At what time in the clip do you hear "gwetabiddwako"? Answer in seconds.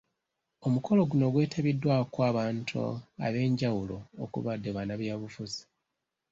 1.33-2.19